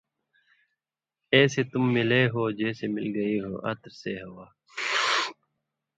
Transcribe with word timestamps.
ایسے 1.33 1.61
تم 1.71 1.83
ملے 1.95 2.21
ہو 2.33 2.43
جیسی 2.59 2.85
مل 2.95 3.07
گئ 3.15 3.35
ہو 3.43 3.53
عطر 3.69 3.91
سے 4.01 4.13
ہوا“ 4.25 4.45